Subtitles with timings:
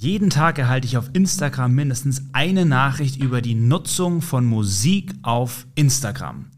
[0.00, 5.66] Jeden Tag erhalte ich auf Instagram mindestens eine Nachricht über die Nutzung von Musik auf
[5.74, 6.52] Instagram.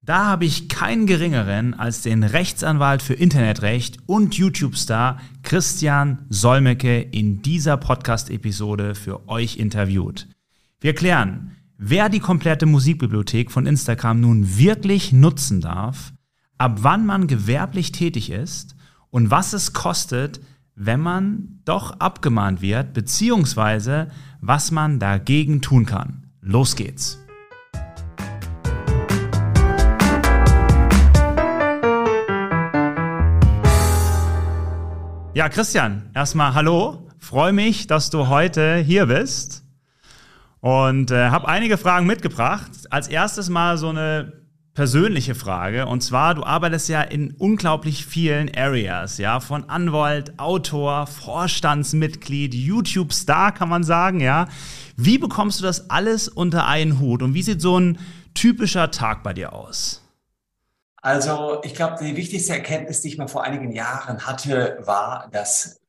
[0.00, 7.42] Da habe ich keinen geringeren als den Rechtsanwalt für Internetrecht und YouTube-Star Christian Solmecke in
[7.42, 10.26] dieser Podcast-Episode für euch interviewt.
[10.80, 16.14] Wir klären, wer die komplette Musikbibliothek von Instagram nun wirklich nutzen darf,
[16.56, 18.74] ab wann man gewerblich tätig ist
[19.10, 20.40] und was es kostet,
[20.76, 24.08] wenn man doch abgemahnt wird, beziehungsweise
[24.42, 26.28] was man dagegen tun kann.
[26.42, 27.18] Los geht's!
[35.32, 37.10] Ja, Christian, erstmal hallo.
[37.18, 39.64] Freue mich, dass du heute hier bist
[40.60, 42.70] und äh, habe einige Fragen mitgebracht.
[42.90, 44.32] Als erstes mal so eine
[44.76, 45.86] persönliche Frage.
[45.86, 53.52] Und zwar, du arbeitest ja in unglaublich vielen Areas, ja, von Anwalt, Autor, Vorstandsmitglied, YouTube-Star,
[53.52, 54.46] kann man sagen, ja.
[54.96, 57.98] Wie bekommst du das alles unter einen Hut und wie sieht so ein
[58.34, 60.02] typischer Tag bei dir aus?
[61.02, 65.80] Also, ich glaube, die wichtigste Erkenntnis, die ich mal vor einigen Jahren hatte, war, dass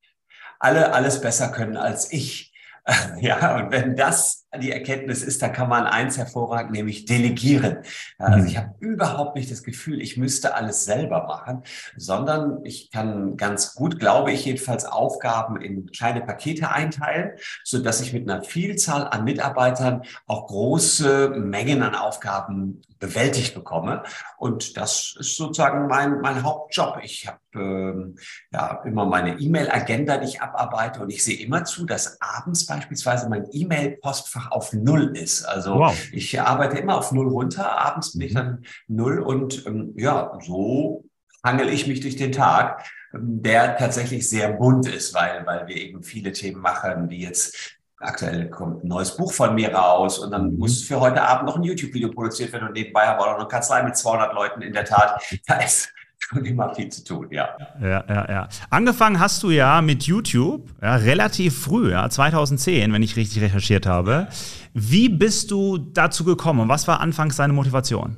[0.60, 2.54] alle alles besser können als ich.
[3.20, 7.80] Ja, und wenn das die Erkenntnis ist, dann kann man eins hervorragend, nämlich delegieren.
[8.18, 8.48] Also mhm.
[8.48, 11.64] ich habe überhaupt nicht das Gefühl, ich müsste alles selber machen,
[11.98, 17.32] sondern ich kann ganz gut, glaube ich, jedenfalls Aufgaben in kleine Pakete einteilen,
[17.64, 24.04] so dass ich mit einer Vielzahl an Mitarbeitern auch große Mengen an Aufgaben bewältigt bekomme.
[24.38, 27.00] Und das ist sozusagen mein, mein Hauptjob.
[27.04, 28.18] Ich habe ähm,
[28.52, 33.30] ja immer meine E-Mail-Agenda, die ich abarbeite und ich sehe immer zu, dass abends beispielsweise
[33.30, 35.44] mein E-Mail-Postfach auf Null ist.
[35.46, 35.98] Also wow.
[36.12, 38.36] ich arbeite immer auf Null runter, abends bin ich mhm.
[38.36, 41.04] dann Null und ähm, ja, so
[41.44, 45.76] hangel ich mich durch den Tag, ähm, der tatsächlich sehr bunt ist, weil, weil wir
[45.76, 50.32] eben viele Themen machen, wie jetzt aktuell kommt ein neues Buch von mir raus und
[50.32, 50.60] dann mhm.
[50.60, 53.40] muss für heute Abend noch ein YouTube-Video produziert werden und nebenbei haben wir auch noch
[53.40, 55.22] eine Kanzlei mit 200 Leuten in der Tat.
[55.48, 55.94] Da ist
[56.28, 57.50] schon immer viel zu tun, ja.
[57.82, 58.50] Ja, ja, ja.
[58.70, 63.86] Angefangen hast du ja mit YouTube, ja, relativ früh, ja, 2010, wenn ich richtig recherchiert
[63.86, 64.28] habe.
[64.74, 68.18] Wie bist du dazu gekommen und was war anfangs deine Motivation?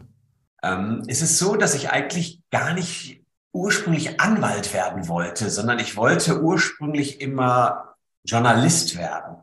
[0.64, 5.96] Ähm, es ist so, dass ich eigentlich gar nicht ursprünglich Anwalt werden wollte, sondern ich
[5.96, 9.38] wollte ursprünglich immer Journalist werden.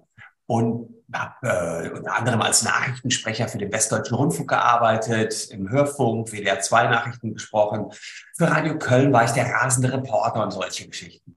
[0.47, 6.61] Und habe äh, unter anderem als Nachrichtensprecher für den Westdeutschen Rundfunk gearbeitet, im Hörfunk, WDR
[6.61, 7.93] 2 Nachrichten gesprochen.
[8.37, 11.37] Für Radio Köln war ich der rasende Reporter und solche Geschichten.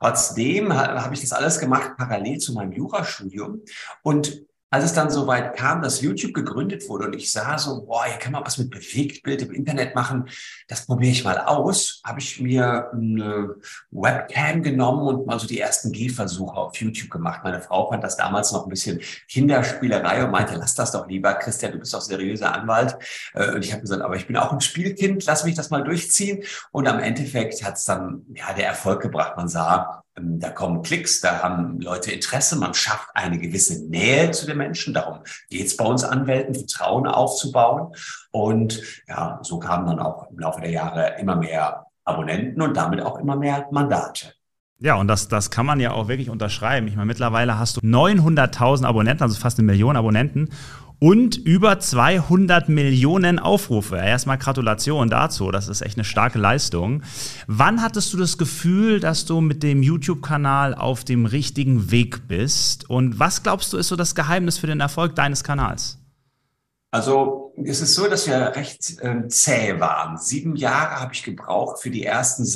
[0.00, 3.62] Trotzdem habe ich das alles gemacht parallel zu meinem Jurastudium
[4.02, 4.44] und
[4.74, 8.18] als es dann soweit kam, dass YouTube gegründet wurde und ich sah so, boah, hier
[8.18, 10.28] kann man was mit Bewegtbild im Internet machen,
[10.66, 13.54] das probiere ich mal aus, habe ich mir eine
[13.92, 17.42] Webcam genommen und mal so die ersten Gehversuche auf YouTube gemacht.
[17.44, 21.34] Meine Frau fand das damals noch ein bisschen Kinderspielerei und meinte, lass das doch lieber,
[21.34, 22.96] Christian, du bist doch seriöser Anwalt.
[23.34, 25.84] Äh, und ich habe gesagt, aber ich bin auch ein Spielkind, lass mich das mal
[25.84, 26.42] durchziehen.
[26.72, 29.36] Und am Endeffekt hat es dann ja der Erfolg gebracht.
[29.36, 34.46] Man sah, da kommen Klicks, da haben Leute Interesse, man schafft eine gewisse Nähe zu
[34.46, 34.94] den Menschen.
[34.94, 35.20] Darum
[35.50, 37.92] geht es bei uns Anwälten, Vertrauen aufzubauen.
[38.30, 43.00] Und ja, so kamen dann auch im Laufe der Jahre immer mehr Abonnenten und damit
[43.00, 44.34] auch immer mehr Mandate.
[44.78, 46.86] Ja, und das, das kann man ja auch wirklich unterschreiben.
[46.88, 50.50] Ich meine, mittlerweile hast du 900.000 Abonnenten, also fast eine Million Abonnenten
[51.04, 53.96] und über 200 Millionen Aufrufe.
[53.96, 57.02] Erstmal Gratulation dazu, das ist echt eine starke Leistung.
[57.46, 62.88] Wann hattest du das Gefühl, dass du mit dem YouTube-Kanal auf dem richtigen Weg bist?
[62.88, 65.98] Und was glaubst du, ist so das Geheimnis für den Erfolg deines Kanals?
[66.90, 70.16] Also es ist so, dass wir recht äh, zäh waren.
[70.16, 72.46] Sieben Jahre habe ich gebraucht für die ersten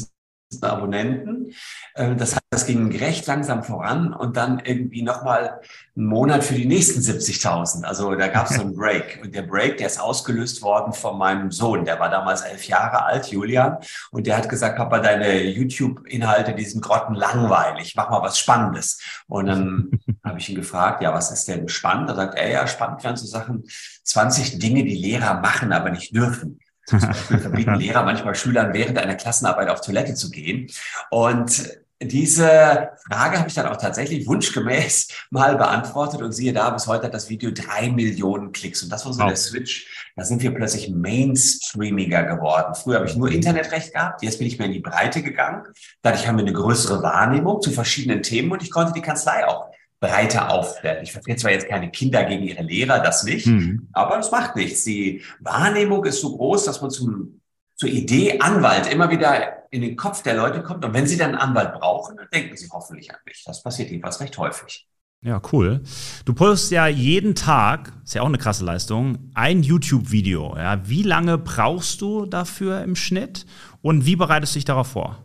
[0.60, 1.52] Abonnenten.
[1.94, 5.60] Ähm, das heißt, das ging recht langsam voran und dann irgendwie nochmal
[5.94, 7.84] einen Monat für die nächsten 70.000.
[7.84, 9.20] Also da gab es so einen Break.
[9.22, 11.84] Und der Break, der ist ausgelöst worden von meinem Sohn.
[11.84, 13.76] Der war damals elf Jahre alt, Julian.
[14.10, 17.94] Und der hat gesagt, Papa, deine YouTube-Inhalte, die sind grottenlangweilig.
[17.96, 19.02] Mach mal was Spannendes.
[19.26, 19.90] Und dann
[20.24, 22.08] habe ich ihn gefragt, ja, was ist denn spannend?
[22.08, 23.64] Da sagt er, ja, spannend wären so Sachen,
[24.04, 26.58] 20 Dinge, die Lehrer machen, aber nicht dürfen.
[26.88, 30.68] Zum Beispiel verbieten Lehrer manchmal Schülern während einer Klassenarbeit auf Toilette zu gehen.
[31.10, 36.86] Und diese Frage habe ich dann auch tatsächlich wunschgemäß mal beantwortet und siehe da, bis
[36.86, 38.82] heute hat das Video drei Millionen Klicks.
[38.82, 39.26] Und das war so oh.
[39.26, 40.08] der Switch.
[40.16, 42.74] Da sind wir plötzlich mainstreamiger geworden.
[42.74, 45.64] Früher habe ich nur Internetrecht gehabt, jetzt bin ich mehr in die Breite gegangen.
[46.00, 49.66] Dadurch haben wir eine größere Wahrnehmung zu verschiedenen Themen und ich konnte die Kanzlei auch
[50.00, 51.02] breiter aufstellen.
[51.02, 53.88] Ich vertrete zwar jetzt keine Kinder gegen ihre Lehrer, das nicht, mhm.
[53.92, 54.84] aber es macht nichts.
[54.84, 57.40] Die Wahrnehmung ist so groß, dass man zum
[57.78, 60.84] zur Idee Anwalt immer wieder in den Kopf der Leute kommt.
[60.84, 63.44] Und wenn sie dann einen Anwalt brauchen, dann denken sie hoffentlich an mich.
[63.46, 64.88] Das passiert jedenfalls recht häufig.
[65.20, 65.82] Ja, cool.
[66.24, 70.56] Du postest ja jeden Tag, ist ja auch eine krasse Leistung, ein YouTube-Video.
[70.56, 73.46] Ja, wie lange brauchst du dafür im Schnitt
[73.80, 75.22] und wie bereitest du dich darauf vor?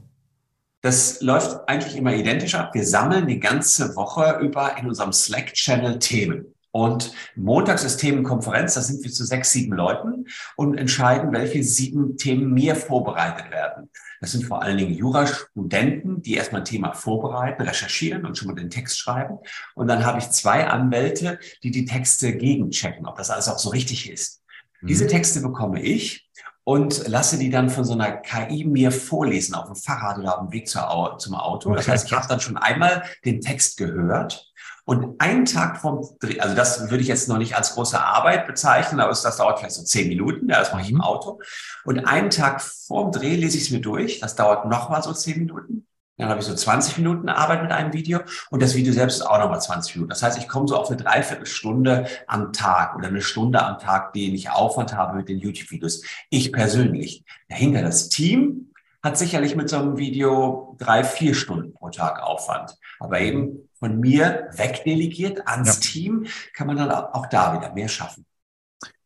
[0.83, 2.73] Das läuft eigentlich immer identisch ab.
[2.73, 6.53] Wir sammeln die ganze Woche über in unserem Slack-Channel Themen.
[6.71, 10.25] Und montags ist Themenkonferenz, da sind wir zu sechs, sieben Leuten
[10.57, 13.89] und entscheiden, welche sieben Themen mir vorbereitet werden.
[14.19, 18.55] Das sind vor allen Dingen Jurastudenten, die erstmal ein Thema vorbereiten, recherchieren und schon mal
[18.55, 19.37] den Text schreiben.
[19.75, 23.69] Und dann habe ich zwei Anwälte, die die Texte gegenchecken, ob das alles auch so
[23.69, 24.41] richtig ist.
[24.81, 24.87] Mhm.
[24.87, 26.22] Diese Texte bekomme ich
[26.63, 30.47] und lasse die dann von so einer KI mir vorlesen auf dem Fahrrad oder auf
[30.47, 31.73] dem Weg zur, zum Auto.
[31.73, 34.53] Das heißt, ich habe dann schon einmal den Text gehört
[34.85, 38.47] und einen Tag vom Dreh, also das würde ich jetzt noch nicht als große Arbeit
[38.47, 41.01] bezeichnen, aber das dauert vielleicht so zehn Minuten, ja, das mache ich im mhm.
[41.01, 41.41] Auto.
[41.85, 45.39] Und einen Tag vorm Dreh lese ich es mir durch, das dauert nochmal so zehn
[45.39, 45.87] Minuten.
[46.17, 48.19] Dann habe ich so 20 Minuten Arbeit mit einem Video
[48.51, 50.09] und das Video selbst ist auch nochmal 20 Minuten.
[50.09, 54.13] Das heißt, ich komme so auf eine Dreiviertelstunde am Tag oder eine Stunde am Tag,
[54.13, 56.03] den ich Aufwand habe mit den YouTube-Videos.
[56.29, 57.23] Ich persönlich.
[57.49, 62.77] Dahinter das Team hat sicherlich mit so einem Video drei, vier Stunden pro Tag Aufwand.
[62.99, 65.81] Aber eben von mir wegdelegiert ans ja.
[65.81, 68.25] Team kann man dann auch da wieder mehr schaffen.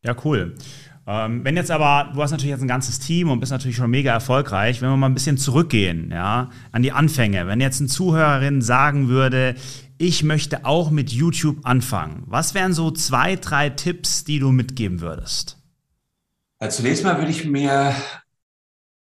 [0.03, 0.55] Ja, cool.
[1.09, 3.89] Ähm, wenn jetzt aber, du hast natürlich jetzt ein ganzes Team und bist natürlich schon
[3.89, 7.47] mega erfolgreich, wenn wir mal ein bisschen zurückgehen, ja, an die Anfänge.
[7.47, 9.55] Wenn jetzt eine Zuhörerin sagen würde,
[9.97, 14.99] ich möchte auch mit YouTube anfangen, was wären so zwei, drei Tipps, die du mitgeben
[14.99, 15.57] würdest?
[16.59, 17.95] Also zunächst mal würde ich mir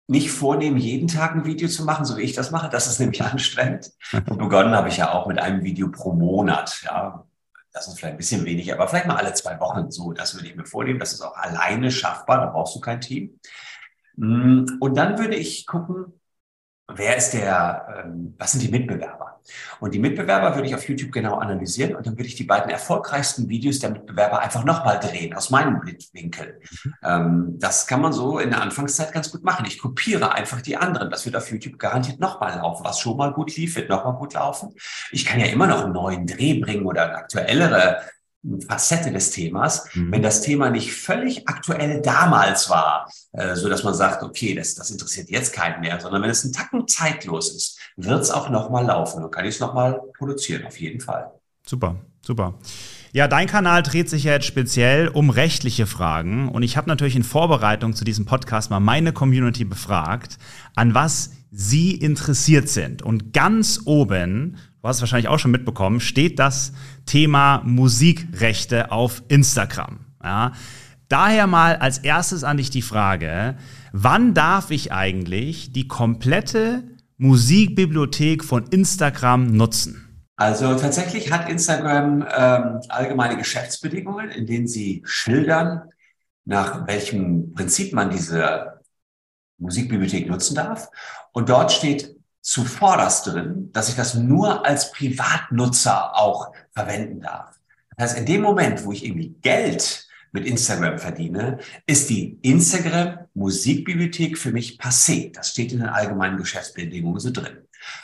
[0.07, 2.69] nicht vornehmen, jeden Tag ein Video zu machen, so wie ich das mache.
[2.69, 3.91] Das ist nämlich anstrengend.
[4.11, 6.81] Und begonnen habe ich ja auch mit einem Video pro Monat.
[6.83, 7.25] Ja,
[7.75, 10.13] das ist vielleicht ein bisschen wenig, aber vielleicht mal alle zwei Wochen so.
[10.13, 10.97] Das würde ich mir vornehmen.
[10.97, 12.37] Das ist auch alleine schaffbar.
[12.37, 13.37] Da brauchst du kein Team.
[14.15, 16.21] Mm, und dann würde ich gucken,
[16.87, 19.24] wer ist der, ähm, was sind die Mitbewerber?
[19.79, 22.69] Und die Mitbewerber würde ich auf YouTube genau analysieren und dann würde ich die beiden
[22.69, 26.59] erfolgreichsten Videos der Mitbewerber einfach nochmal drehen, aus meinem Blickwinkel.
[26.83, 26.93] Mhm.
[27.03, 29.65] Ähm, das kann man so in der Anfangszeit ganz gut machen.
[29.65, 31.09] Ich kopiere einfach die anderen.
[31.09, 32.83] Das wird auf YouTube garantiert nochmal laufen.
[32.83, 34.73] Was schon mal gut lief, wird nochmal gut laufen.
[35.11, 38.01] Ich kann ja immer noch einen neuen Dreh bringen oder eine aktuellere
[38.67, 40.11] Facette des Themas, mhm.
[40.11, 44.75] wenn das Thema nicht völlig aktuell damals war, äh, so dass man sagt, okay, das,
[44.75, 48.49] das interessiert jetzt keinen mehr, sondern wenn es ein Tacken zeitlos ist, wird es auch
[48.49, 51.31] nochmal laufen und kann ich es nochmal produzieren, auf jeden Fall.
[51.65, 52.59] Super, super.
[53.11, 57.15] Ja, dein Kanal dreht sich ja jetzt speziell um rechtliche Fragen und ich habe natürlich
[57.15, 60.37] in Vorbereitung zu diesem Podcast mal meine Community befragt,
[60.75, 63.01] an was sie interessiert sind.
[63.01, 66.71] Und ganz oben du hast es wahrscheinlich auch schon mitbekommen, steht das
[67.07, 70.01] Thema Musikrechte auf Instagram.
[70.23, 70.51] Ja.
[71.09, 73.57] Daher mal als erstes an dich die Frage,
[73.93, 76.83] wann darf ich eigentlich die komplette
[77.17, 80.27] Musikbibliothek von Instagram nutzen?
[80.35, 85.89] Also tatsächlich hat Instagram ähm, allgemeine Geschäftsbedingungen, in denen sie schildern,
[86.43, 88.81] nach welchem Prinzip man diese
[89.57, 90.89] Musikbibliothek nutzen darf.
[91.31, 92.14] Und dort steht
[92.45, 97.57] zuvorderst drin, dass ich das nur als Privatnutzer auch verwenden darf.
[97.97, 101.57] Das heißt, in dem Moment, wo ich irgendwie Geld mit Instagram verdiene,
[101.87, 105.33] ist die Instagram Musikbibliothek für mich passé.
[105.33, 107.57] Das steht in den allgemeinen Geschäftsbedingungen so drin.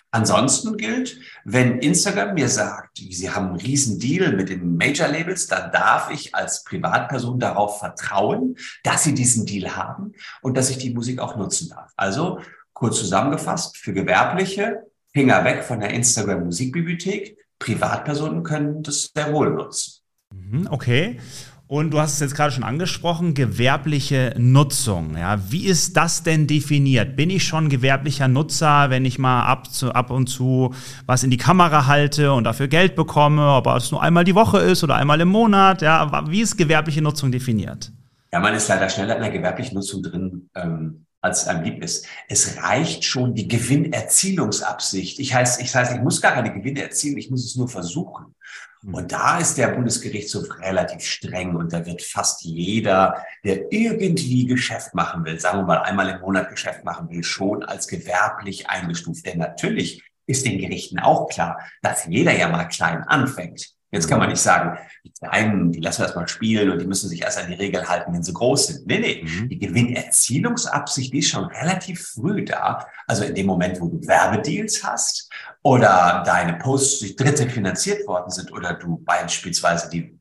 [0.10, 5.48] Ansonsten gilt, wenn Instagram mir sagt, sie haben einen riesen Deal mit den Major Labels,
[5.48, 10.80] dann darf ich als Privatperson darauf vertrauen, dass sie diesen Deal haben und dass ich
[10.80, 11.92] die Musik auch nutzen darf.
[11.96, 12.40] Also
[12.74, 17.38] Kurz zusammengefasst, für Gewerbliche, Finger weg von der Instagram Musikbibliothek.
[17.60, 20.02] Privatpersonen können das sehr wohl nutzen.
[20.34, 21.20] Mhm, okay.
[21.68, 25.16] Und du hast es jetzt gerade schon angesprochen, gewerbliche Nutzung.
[25.16, 27.16] Ja, wie ist das denn definiert?
[27.16, 30.74] Bin ich schon gewerblicher Nutzer, wenn ich mal ab, zu, ab und zu
[31.06, 34.60] was in die Kamera halte und dafür Geld bekomme, ob es nur einmal die Woche
[34.60, 35.82] ist oder einmal im Monat?
[35.82, 37.94] Ja, wie ist gewerbliche Nutzung definiert?
[38.34, 40.50] Ja, man ist leider schneller in der gewerblichen Nutzung drin.
[40.56, 42.08] Ähm als einem lieb ist.
[42.28, 45.20] Es reicht schon die Gewinnerzielungsabsicht.
[45.20, 48.36] Ich heißt, ich heißt, ich muss gar keine Gewinne erzielen, ich muss es nur versuchen.
[48.82, 48.96] Hm.
[48.96, 54.96] Und da ist der Bundesgerichtshof relativ streng und da wird fast jeder, der irgendwie Geschäft
[54.96, 59.26] machen will, sagen wir mal einmal im Monat Geschäft machen will, schon als gewerblich eingestuft.
[59.26, 63.76] Denn natürlich ist den Gerichten auch klar, dass jeder ja mal klein anfängt.
[63.92, 67.10] Jetzt kann man nicht sagen, die Kleinen, die lassen wir erstmal spielen und die müssen
[67.10, 68.88] sich erst an die Regel halten, wenn sie groß sind.
[68.88, 69.24] Nee, nee.
[69.24, 69.50] Mhm.
[69.50, 72.88] Die Gewinnerzielungsabsicht, die ist schon relativ früh da.
[73.06, 75.30] Also in dem Moment, wo du Werbedeals hast
[75.62, 80.18] oder deine Posts durch Dritte finanziert worden sind oder du beispielsweise die,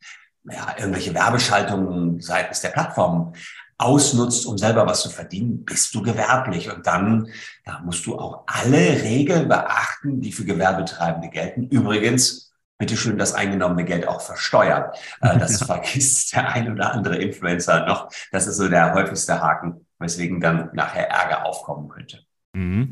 [0.51, 3.35] ja, irgendwelche Werbeschaltungen seitens der Plattformen
[3.79, 6.71] ausnutzt, um selber was zu verdienen, bist du gewerblich.
[6.75, 7.29] Und dann
[7.65, 11.69] da musst du auch alle Regeln beachten, die für Gewerbetreibende gelten.
[11.69, 12.50] Übrigens,
[12.81, 14.91] bitte schön das eingenommene Geld auch versteuern.
[15.21, 18.11] Äh, das vergisst der ein oder andere Influencer noch.
[18.33, 22.21] Das ist so der häufigste Haken, weswegen dann nachher Ärger aufkommen könnte.
[22.55, 22.91] Mhm.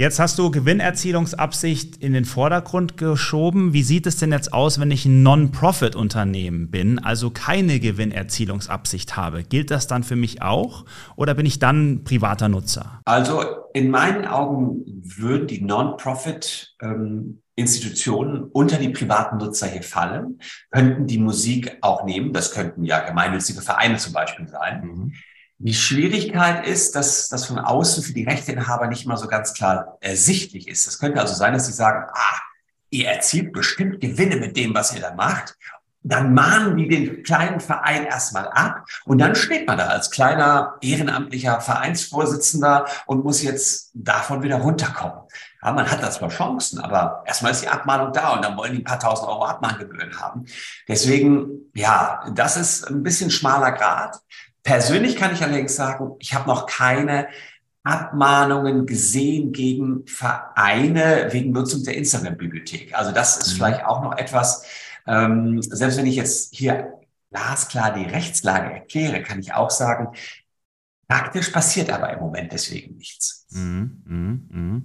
[0.00, 3.72] Jetzt hast du Gewinnerzielungsabsicht in den Vordergrund geschoben.
[3.72, 9.42] Wie sieht es denn jetzt aus, wenn ich ein Non-Profit-Unternehmen bin, also keine Gewinnerzielungsabsicht habe?
[9.42, 10.84] Gilt das dann für mich auch
[11.16, 13.00] oder bin ich dann privater Nutzer?
[13.06, 13.42] Also
[13.74, 20.38] in meinen Augen würden die Non-Profit ähm, Institutionen unter die privaten Nutzer hier fallen,
[20.70, 22.32] könnten die Musik auch nehmen.
[22.32, 24.84] Das könnten ja gemeinnützige Vereine zum Beispiel sein.
[24.84, 25.12] Mhm.
[25.60, 29.98] Die Schwierigkeit ist, dass das von außen für die Rechteinhaber nicht mal so ganz klar
[30.00, 30.86] ersichtlich ist.
[30.86, 32.40] Es könnte also sein, dass sie sagen, ah,
[32.90, 35.56] ihr erzielt bestimmt Gewinne mit dem, was ihr da macht.
[36.04, 40.76] Dann mahnen die den kleinen Verein erstmal ab und dann steht man da als kleiner
[40.80, 45.18] ehrenamtlicher Vereinsvorsitzender und muss jetzt davon wieder runterkommen.
[45.60, 48.72] Ja, man hat da zwar Chancen, aber erstmal ist die Abmahnung da und dann wollen
[48.74, 50.46] die ein paar tausend Euro Abmahngebühren haben.
[50.86, 54.20] Deswegen, ja, das ist ein bisschen schmaler Grad.
[54.68, 57.28] Persönlich kann ich allerdings sagen, ich habe noch keine
[57.84, 62.94] Abmahnungen gesehen gegen Vereine wegen Nutzung der Instagram-Bibliothek.
[62.94, 63.56] Also das ist mhm.
[63.56, 64.66] vielleicht auch noch etwas,
[65.06, 66.92] ähm, selbst wenn ich jetzt hier
[67.30, 70.08] glasklar die Rechtslage erkläre, kann ich auch sagen,
[71.08, 73.37] praktisch passiert aber im Moment deswegen nichts.
[73.50, 74.82] Mhm, mh, mh.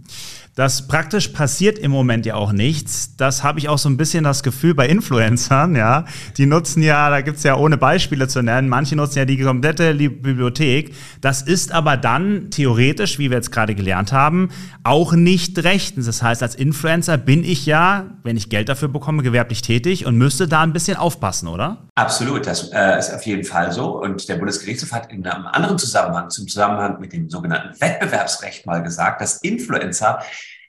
[0.55, 3.17] Das praktisch passiert im Moment ja auch nichts.
[3.17, 6.05] Das habe ich auch so ein bisschen das Gefühl bei Influencern, ja.
[6.37, 9.93] Die nutzen ja, da gibt's ja ohne Beispiele zu nennen, manche nutzen ja die komplette
[9.95, 10.93] Bibliothek.
[11.19, 14.49] Das ist aber dann theoretisch, wie wir jetzt gerade gelernt haben,
[14.83, 16.05] auch nicht rechtens.
[16.05, 20.17] Das heißt, als Influencer bin ich ja, wenn ich Geld dafür bekomme, gewerblich tätig und
[20.17, 21.87] müsste da ein bisschen aufpassen, oder?
[21.95, 24.01] Absolut, das äh, ist auf jeden Fall so.
[24.01, 28.83] Und der Bundesgerichtshof hat in einem anderen Zusammenhang, zum Zusammenhang mit dem sogenannten Wettbewerbsrecht mal
[28.83, 30.23] gesagt, dass Influencer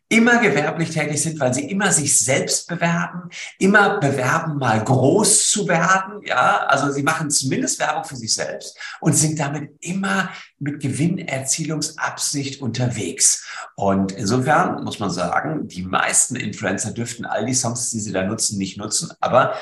[0.09, 5.67] immer gewerblich tätig sind, weil sie immer sich selbst bewerben, immer bewerben, mal groß zu
[5.67, 6.21] werden.
[6.25, 12.61] Ja, also sie machen zumindest Werbung für sich selbst und sind damit immer mit Gewinnerzielungsabsicht
[12.61, 13.47] unterwegs.
[13.77, 18.25] Und insofern muss man sagen, die meisten Influencer dürften all die Songs, die sie da
[18.25, 19.11] nutzen, nicht nutzen.
[19.21, 19.55] Aber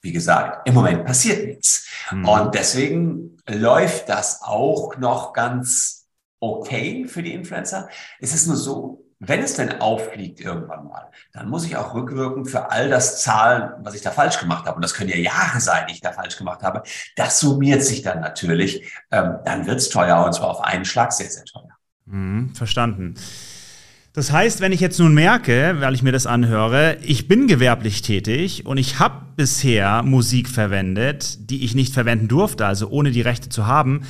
[0.00, 1.86] wie gesagt, im Moment passiert nichts.
[2.10, 2.28] Mhm.
[2.28, 6.01] Und deswegen läuft das auch noch ganz
[6.42, 7.88] okay für die Influencer.
[8.20, 12.50] Es ist nur so, wenn es denn auffliegt irgendwann mal, dann muss ich auch rückwirkend
[12.50, 14.76] für all das zahlen, was ich da falsch gemacht habe.
[14.76, 16.82] Und das können ja Jahre sein, die ich da falsch gemacht habe.
[17.14, 18.92] Das summiert sich dann natürlich.
[19.12, 21.70] Ähm, dann wird's teuer und zwar auf einen Schlag sehr, sehr teuer.
[22.06, 23.14] Mhm, verstanden.
[24.12, 28.02] Das heißt, wenn ich jetzt nun merke, weil ich mir das anhöre, ich bin gewerblich
[28.02, 33.22] tätig und ich habe bisher Musik verwendet, die ich nicht verwenden durfte, also ohne die
[33.22, 34.02] Rechte zu haben,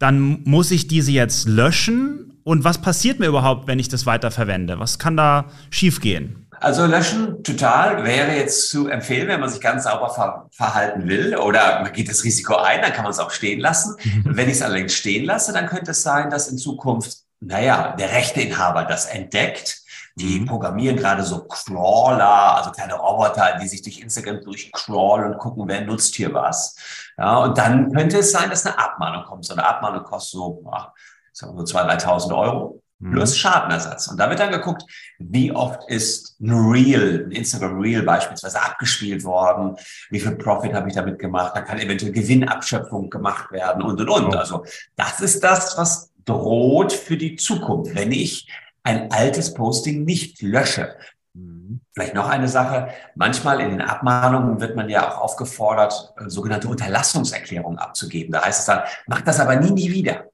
[0.00, 4.30] dann muss ich diese jetzt löschen und was passiert mir überhaupt, wenn ich das weiter
[4.30, 4.80] verwende?
[4.80, 6.46] Was kann da schiefgehen?
[6.58, 11.36] Also löschen total wäre jetzt zu empfehlen, wenn man sich ganz sauber ver verhalten will
[11.36, 13.94] oder man geht das Risiko ein, dann kann man es auch stehen lassen.
[14.24, 18.10] wenn ich es allerdings stehen lasse, dann könnte es sein, dass in Zukunft, naja, der
[18.10, 19.82] Rechteinhaber das entdeckt.
[20.20, 20.46] Die mhm.
[20.46, 25.80] programmieren gerade so Crawler, also kleine Roboter, die sich durch Instagram durchcrawlen und gucken, wer
[25.80, 26.76] nutzt hier was.
[27.16, 29.44] Ja, und dann könnte es sein, dass eine Abmahnung kommt.
[29.44, 30.90] So eine Abmahnung kostet so, ach,
[31.32, 33.12] sagen wir so 2.000, 3.000 Euro mhm.
[33.12, 34.08] plus Schadenersatz.
[34.08, 34.84] Und da wird dann geguckt,
[35.18, 39.76] wie oft ist ein Reel, ein Instagram Reel beispielsweise abgespielt worden,
[40.10, 44.08] wie viel Profit habe ich damit gemacht, dann kann eventuell Gewinnabschöpfung gemacht werden und, und,
[44.08, 44.36] und.
[44.36, 44.64] Also
[44.96, 48.46] das ist das, was droht für die Zukunft, wenn ich
[48.82, 50.96] ein altes Posting nicht lösche.
[51.34, 51.80] Mhm.
[51.92, 52.88] Vielleicht noch eine Sache.
[53.14, 58.32] Manchmal in den Abmahnungen wird man ja auch aufgefordert, äh, sogenannte Unterlassungserklärungen abzugeben.
[58.32, 60.24] Da heißt es dann, mach das aber nie, nie wieder.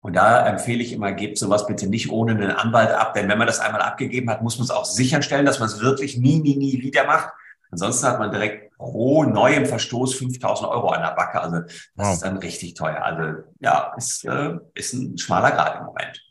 [0.00, 3.36] Und da empfehle ich immer, gebt sowas bitte nicht ohne einen Anwalt ab, denn wenn
[3.36, 6.38] man das einmal abgegeben hat, muss man es auch sicherstellen, dass man es wirklich nie,
[6.38, 7.30] nie, nie wieder macht.
[7.70, 11.40] Ansonsten hat man direkt pro neuem Verstoß 5000 Euro an der Backe.
[11.40, 12.12] Also das wow.
[12.14, 13.02] ist dann richtig teuer.
[13.02, 16.22] Also ja, ist, äh, ist ein schmaler Grad im Moment.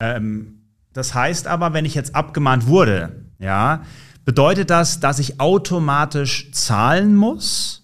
[0.00, 0.62] Ähm,
[0.92, 3.82] das heißt aber, wenn ich jetzt abgemahnt wurde, ja,
[4.24, 7.82] bedeutet das, dass ich automatisch zahlen muss?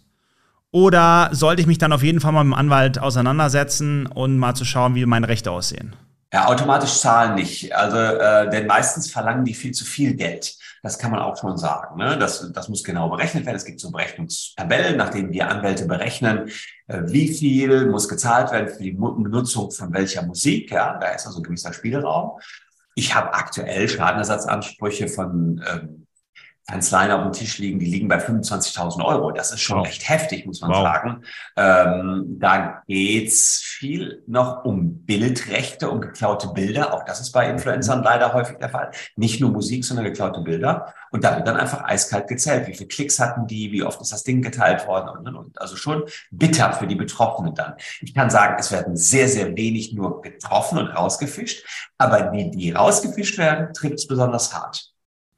[0.70, 4.54] Oder sollte ich mich dann auf jeden Fall mal mit dem Anwalt auseinandersetzen und mal
[4.54, 5.94] zu schauen, wie meine Rechte aussehen?
[6.32, 7.74] Ja, automatisch zahlen nicht.
[7.74, 10.56] Also, äh, denn meistens verlangen die viel zu viel Geld.
[10.82, 11.96] Das kann man auch schon sagen.
[11.96, 12.18] Ne?
[12.18, 13.56] Das, das muss genau berechnet werden.
[13.56, 16.50] Es gibt so Berechnungstabellen, nach denen wir Anwälte berechnen,
[16.88, 20.72] äh, wie viel muss gezahlt werden für die Benutzung von welcher Musik.
[20.72, 22.40] Ja, da ist also ein gewisser Spielraum.
[22.96, 26.01] Ich habe aktuell Schadenersatzansprüche von ähm,
[26.68, 29.32] Kanzleien auf dem Tisch liegen, die liegen bei 25.000 Euro.
[29.32, 29.86] Das ist schon wow.
[29.86, 30.82] recht heftig, muss man wow.
[30.82, 31.22] sagen.
[31.56, 36.94] Ähm, da geht's viel noch um Bildrechte, um geklaute Bilder.
[36.94, 38.04] Auch das ist bei Influencern mhm.
[38.04, 38.92] leider häufig der Fall.
[39.16, 40.94] Nicht nur Musik, sondern geklaute Bilder.
[41.10, 42.68] Und da wird dann einfach eiskalt gezählt.
[42.68, 43.72] Wie viele Klicks hatten die?
[43.72, 45.08] Wie oft ist das Ding geteilt worden?
[45.18, 45.60] Und, und, und.
[45.60, 47.74] Also schon bitter für die Betroffenen dann.
[48.00, 51.66] Ich kann sagen, es werden sehr, sehr wenig nur getroffen und rausgefischt.
[51.98, 54.91] Aber die, die rausgefischt werden, trifft es besonders hart.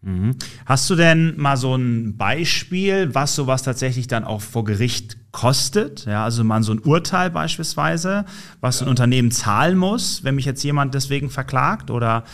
[0.04, 0.36] Mhm.
[0.66, 6.04] Hast du denn mal so ein Beispiel, was sowas tatsächlich dann auch vor Gericht kostet?
[6.04, 8.26] Ja, also mal so ein Urteil beispielsweise,
[8.60, 8.86] was ja.
[8.86, 12.24] ein Unternehmen zahlen muss, wenn mich jetzt jemand deswegen verklagt oder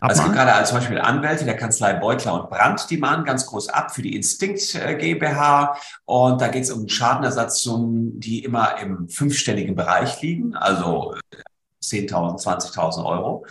[0.00, 3.46] also es gibt gerade als Beispiel Anwälte der Kanzlei Beutler und Brandt, die mahnen ganz
[3.46, 5.78] groß ab für die Instinkt äh, GmbH.
[6.04, 11.14] Und da geht es um Schadenersatzsummen, die immer im fünfstelligen Bereich liegen, also
[11.82, 13.46] 10.000, 20.000 Euro.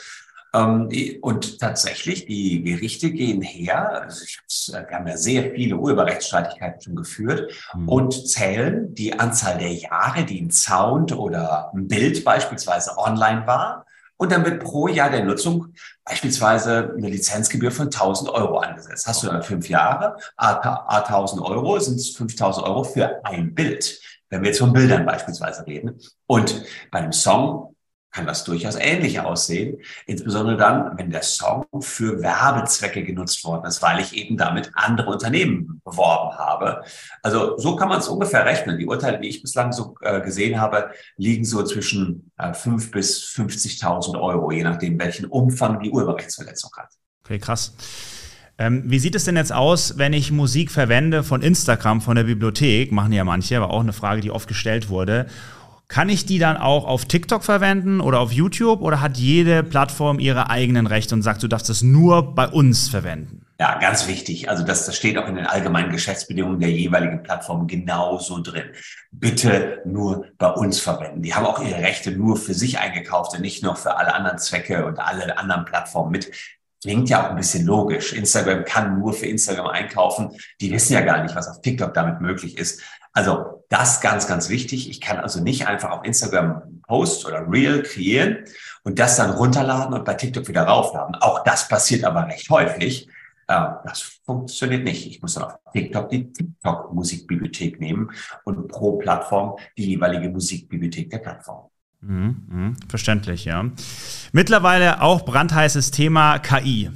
[0.53, 0.89] Ähm,
[1.21, 4.23] und tatsächlich, die Gerichte gehen her, also
[4.73, 7.89] äh, wir haben ja sehr viele Urheberrechtsstreitigkeiten schon geführt mhm.
[7.89, 13.85] und zählen die Anzahl der Jahre, die ein Sound oder ein Bild beispielsweise online war.
[14.15, 15.73] Und dann wird pro Jahr der Nutzung
[16.05, 19.07] beispielsweise eine Lizenzgebühr von 1000 Euro angesetzt.
[19.07, 23.99] Hast du dann fünf Jahre, a, 1000 Euro, sind es 5000 Euro für ein Bild
[24.33, 25.99] wenn wir jetzt von Bildern beispielsweise reden.
[26.25, 27.72] Und bei einem Song
[28.13, 29.77] kann das durchaus ähnlich aussehen.
[30.05, 35.09] Insbesondere dann, wenn der Song für Werbezwecke genutzt worden ist, weil ich eben damit andere
[35.09, 36.83] Unternehmen beworben habe.
[37.23, 38.77] Also so kann man es ungefähr rechnen.
[38.77, 43.23] Die Urteile, die ich bislang so äh, gesehen habe, liegen so zwischen äh, 5 bis
[43.35, 46.89] 50.000 Euro, je nachdem, welchen Umfang die Urheberrechtsverletzung hat.
[47.23, 47.73] Okay, krass.
[48.59, 52.25] Ähm, wie sieht es denn jetzt aus, wenn ich Musik verwende von Instagram, von der
[52.25, 52.91] Bibliothek?
[52.91, 55.25] Machen ja manche, aber auch eine Frage, die oft gestellt wurde.
[55.93, 60.17] Kann ich die dann auch auf TikTok verwenden oder auf YouTube oder hat jede Plattform
[60.17, 63.45] ihre eigenen Rechte und sagt, du darfst es nur bei uns verwenden?
[63.59, 64.49] Ja, ganz wichtig.
[64.49, 68.71] Also das, das steht auch in den allgemeinen Geschäftsbedingungen der jeweiligen Plattform genauso drin.
[69.11, 71.21] Bitte nur bei uns verwenden.
[71.21, 74.39] Die haben auch ihre Rechte nur für sich eingekauft und nicht noch für alle anderen
[74.39, 76.31] Zwecke und alle anderen Plattformen mit.
[76.81, 78.13] Klingt ja auch ein bisschen logisch.
[78.13, 80.31] Instagram kann nur für Instagram einkaufen.
[80.59, 82.81] Die wissen ja gar nicht, was auf TikTok damit möglich ist.
[83.13, 84.89] Also das ganz, ganz wichtig.
[84.89, 88.39] Ich kann also nicht einfach auf Instagram Post oder Reel kreieren
[88.83, 91.15] und das dann runterladen und bei TikTok wieder raufladen.
[91.15, 93.07] Auch das passiert aber recht häufig.
[93.47, 95.07] Äh, das funktioniert nicht.
[95.07, 98.11] Ich muss dann auf TikTok die TikTok-Musikbibliothek nehmen
[98.43, 101.69] und pro Plattform die jeweilige Musikbibliothek der Plattform.
[102.01, 103.65] Mhm, mh, verständlich, ja.
[104.33, 106.91] Mittlerweile auch brandheißes Thema KI.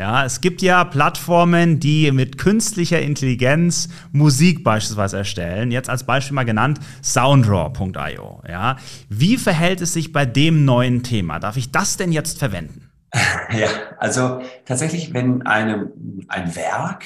[0.00, 5.70] Ja, es gibt ja Plattformen, die mit künstlicher Intelligenz Musik beispielsweise erstellen.
[5.70, 8.42] Jetzt als Beispiel mal genannt Soundraw.io.
[8.48, 8.76] Ja,
[9.10, 11.38] wie verhält es sich bei dem neuen Thema?
[11.38, 12.90] Darf ich das denn jetzt verwenden?
[13.52, 15.92] Ja, also tatsächlich, wenn eine,
[16.28, 17.04] ein Werk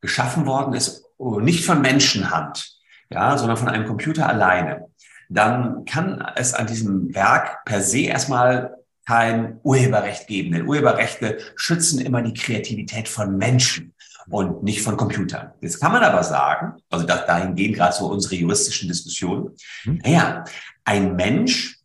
[0.00, 2.72] geschaffen worden ist, nicht von Menschenhand,
[3.08, 4.86] ja, sondern von einem Computer alleine,
[5.28, 10.52] dann kann es an diesem Werk per se erstmal kein Urheberrecht geben.
[10.52, 13.94] Denn Urheberrechte schützen immer die Kreativität von Menschen
[14.28, 15.52] und nicht von Computern.
[15.60, 19.50] Jetzt kann man aber sagen, also dahin gehen gerade so unsere juristischen Diskussionen,
[19.82, 20.00] hm.
[20.04, 20.44] naja,
[20.84, 21.78] ein Mensch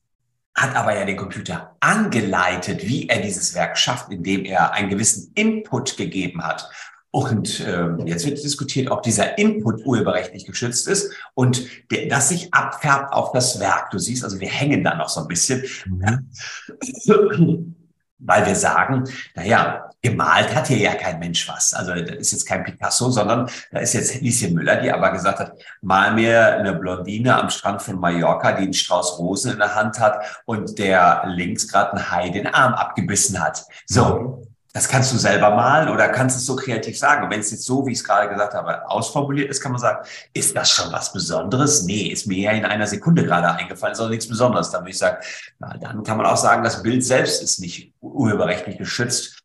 [0.56, 5.32] hat aber ja den Computer angeleitet, wie er dieses Werk schafft, indem er einen gewissen
[5.36, 6.68] Input gegeben hat.
[7.12, 12.54] Und äh, jetzt wird diskutiert, ob dieser Input urheberrechtlich geschützt ist und der, das sich
[12.54, 13.92] abfärbt auf das Werk.
[13.92, 17.76] Du siehst, also wir hängen da noch so ein bisschen, mhm.
[18.20, 21.74] weil wir sagen, naja, gemalt hat hier ja kein Mensch was.
[21.74, 25.40] Also das ist jetzt kein Picasso, sondern da ist jetzt Lieschen Müller, die aber gesagt
[25.40, 29.76] hat, mal mir eine Blondine am Strand von Mallorca, die einen Strauß Rosen in der
[29.76, 33.66] Hand hat und der links gerade einen Hai den Arm abgebissen hat.
[33.86, 34.44] So,
[34.78, 37.24] das kannst du selber malen oder kannst es so kreativ sagen.
[37.24, 39.82] Und wenn es jetzt so, wie ich es gerade gesagt habe, ausformuliert ist, kann man
[39.82, 41.82] sagen, ist das schon was Besonderes?
[41.82, 44.70] Nee, ist mir ja in einer Sekunde gerade eingefallen, ist auch nichts Besonderes.
[44.70, 45.18] Dann würde ich sagen,
[45.58, 49.40] na, dann kann man auch sagen, das Bild selbst ist nicht urheberrechtlich geschützt,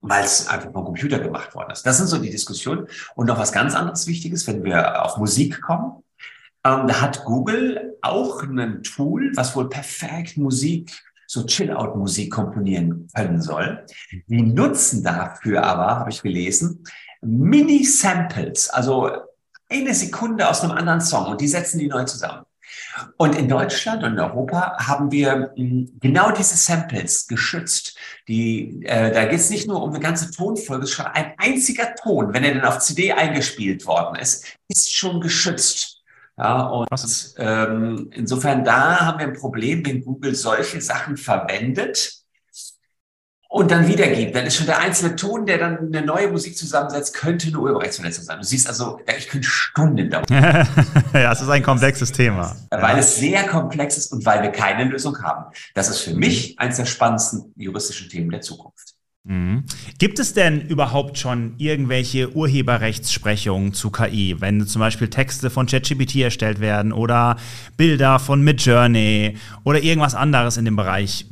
[0.00, 1.86] weil es einfach vom Computer gemacht worden ist.
[1.86, 2.88] Das sind so die Diskussionen.
[3.14, 6.02] Und noch was ganz anderes Wichtiges, wenn wir auf Musik kommen.
[6.64, 10.90] Ähm, da hat Google auch ein Tool, was wohl perfekt Musik
[11.30, 13.86] so Chill-Out-Musik komponieren können soll.
[14.26, 16.82] Die nutzen dafür aber, habe ich gelesen,
[17.22, 19.12] Mini-Samples, also
[19.68, 22.42] eine Sekunde aus einem anderen Song und die setzen die neu zusammen.
[23.16, 27.96] Und in Deutschland und in Europa haben wir hm, genau diese Samples geschützt.
[28.26, 31.34] Die, äh, da geht es nicht nur um eine ganze Tonfolge, es ist schon ein
[31.38, 35.99] einziger Ton, wenn er denn auf CD eingespielt worden ist, ist schon geschützt.
[36.40, 36.88] Ja, und
[37.36, 42.14] ähm, insofern da haben wir ein Problem, wenn Google solche Sachen verwendet.
[43.50, 47.14] und dann wiedergibt, dann ist schon der einzelne Ton, der dann eine neue Musik zusammensetzt,
[47.14, 48.38] könnte eine Urheberrechtsverletzung sein.
[48.38, 50.24] Du siehst also, ich könnte Stunden dauern.
[51.12, 52.56] ja, es ist ein komplexes Thema.
[52.70, 55.52] Weil es sehr komplex ist und weil wir keine Lösung haben.
[55.74, 58.89] Das ist für mich eines der spannendsten juristischen Themen der Zukunft.
[59.24, 59.64] Mhm.
[59.98, 66.16] Gibt es denn überhaupt schon irgendwelche Urheberrechtssprechungen zu KI, wenn zum Beispiel Texte von ChatGPT
[66.16, 67.36] erstellt werden oder
[67.76, 71.26] Bilder von Midjourney oder irgendwas anderes in dem Bereich?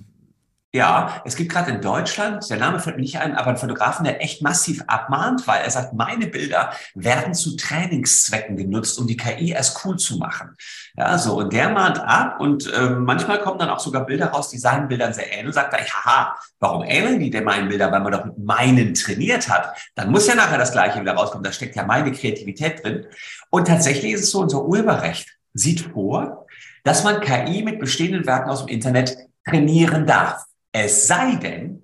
[0.75, 4.05] Ja, es gibt gerade in Deutschland, der Name fällt mir nicht ein, aber einen Fotografen,
[4.05, 9.17] der echt massiv abmahnt, weil er sagt, meine Bilder werden zu Trainingszwecken genutzt, um die
[9.17, 10.55] KI erst cool zu machen.
[10.95, 14.51] Ja, so, und der mahnt ab und äh, manchmal kommen dann auch sogar Bilder raus,
[14.51, 15.55] die seinen Bildern sehr ähneln.
[15.55, 17.91] Sagt er, haha, warum ähneln die denn meinen Bildern?
[17.91, 19.75] Weil man doch mit meinen trainiert hat.
[19.95, 21.45] Dann muss ja nachher das Gleiche wieder rauskommen.
[21.45, 23.07] Da steckt ja meine Kreativität drin.
[23.49, 26.47] Und tatsächlich ist es so, unser Urheberrecht sieht vor,
[26.85, 30.45] dass man KI mit bestehenden Werken aus dem Internet trainieren darf.
[30.73, 31.83] Es sei denn,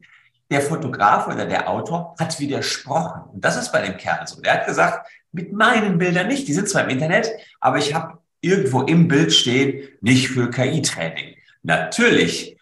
[0.50, 3.22] der Fotograf oder der Autor hat widersprochen.
[3.32, 4.40] Und das ist bei dem Kerl so.
[4.40, 6.46] Der hat gesagt, mit meinen Bildern nicht.
[6.46, 11.34] Die sind zwar im Internet, aber ich habe irgendwo im Bild stehen, nicht für KI-Training.
[11.62, 12.56] Natürlich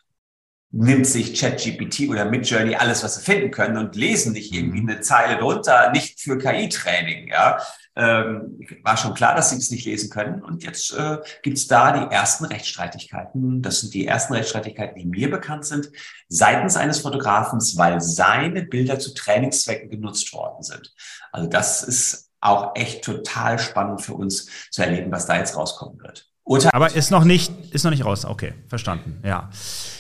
[0.71, 5.01] nimmt sich ChatGPT oder Midjourney alles, was sie finden können und lesen nicht irgendwie eine
[5.01, 7.29] Zeile drunter, nicht für KI-Training.
[7.29, 7.59] Ja,
[7.95, 10.43] ähm, war schon klar, dass sie es nicht lesen können.
[10.43, 13.63] Und jetzt äh, gibt es da die ersten Rechtsstreitigkeiten.
[13.63, 15.91] Das sind die ersten Rechtsstreitigkeiten, die mir bekannt sind,
[16.29, 20.95] seitens eines Fotografens, weil seine Bilder zu Trainingszwecken genutzt worden sind.
[21.33, 26.01] Also das ist auch echt total spannend für uns zu erleben, was da jetzt rauskommen
[26.01, 26.29] wird.
[26.45, 28.25] Urteil Aber ist noch nicht, ist noch nicht raus.
[28.25, 29.21] Okay, verstanden.
[29.25, 29.51] Ja.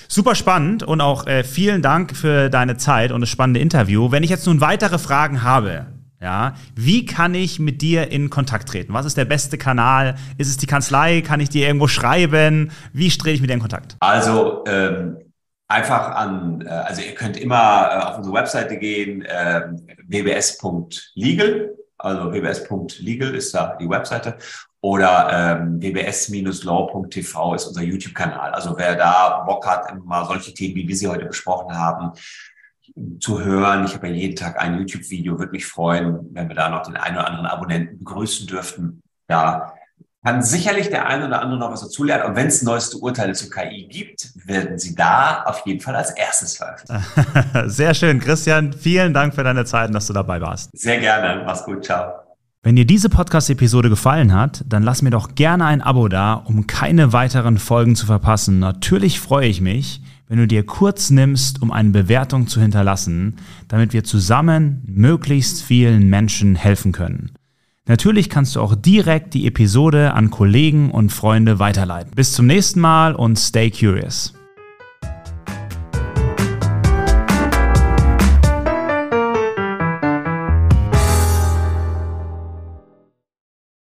[0.09, 4.11] Super spannend und auch äh, vielen Dank für deine Zeit und das spannende Interview.
[4.11, 5.87] Wenn ich jetzt nun weitere Fragen habe,
[6.22, 8.94] ja, wie kann ich mit dir in Kontakt treten?
[8.94, 10.14] Was ist der beste Kanal?
[10.38, 11.20] Ist es die Kanzlei?
[11.20, 12.70] Kann ich dir irgendwo schreiben?
[12.92, 13.96] Wie trete ich mit dir in Kontakt?
[13.98, 15.18] Also ähm,
[15.66, 19.62] einfach an, äh, also ihr könnt immer äh, auf unsere Webseite gehen, äh,
[20.06, 24.37] wbs.legal, also wbs.legal ist da die Webseite
[24.80, 28.50] oder ähm, wbs-law.tv ist unser YouTube-Kanal.
[28.50, 32.12] Also wer da Bock hat, mal solche Themen, wie wir sie heute besprochen haben,
[33.20, 33.85] zu hören.
[33.85, 36.96] Ich habe ja jeden Tag ein YouTube-Video, würde mich freuen, wenn wir da noch den
[36.96, 39.02] einen oder anderen Abonnenten begrüßen dürften.
[39.28, 39.72] Ja,
[40.24, 42.26] kann sicherlich der eine oder andere noch was dazulernen.
[42.26, 46.11] Und wenn es neueste Urteile zur KI gibt, werden sie da auf jeden Fall als
[46.11, 47.02] erstes veröffentlicht.
[47.66, 48.72] Sehr schön, Christian.
[48.72, 50.70] Vielen Dank für deine Zeit und dass du dabei warst.
[50.74, 51.42] Sehr gerne.
[51.44, 51.85] Mach's gut.
[51.85, 52.12] Ciao.
[52.62, 56.68] Wenn dir diese Podcast-Episode gefallen hat, dann lass mir doch gerne ein Abo da, um
[56.68, 58.61] keine weiteren Folgen zu verpassen.
[58.61, 63.37] Natürlich freue ich mich, wenn du dir kurz nimmst, um eine Bewertung zu hinterlassen,
[63.68, 67.32] damit wir zusammen möglichst vielen Menschen helfen können.
[67.87, 72.12] Natürlich kannst du auch direkt die Episode an Kollegen und Freunde weiterleiten.
[72.14, 74.35] Bis zum nächsten Mal und stay curious.